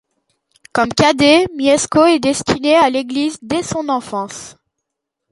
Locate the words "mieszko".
1.55-2.05